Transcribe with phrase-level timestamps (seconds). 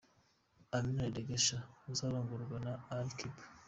[0.75, 1.57] Amina Rikesha
[1.91, 3.41] uzarongorwa na Ali Kiba.